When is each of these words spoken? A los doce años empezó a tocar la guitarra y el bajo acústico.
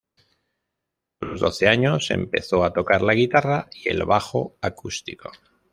A 1.19 1.25
los 1.27 1.41
doce 1.41 1.67
años 1.67 2.09
empezó 2.09 2.63
a 2.65 2.73
tocar 2.73 3.03
la 3.03 3.13
guitarra 3.13 3.69
y 3.71 3.89
el 3.89 4.03
bajo 4.03 4.57
acústico. 4.59 5.29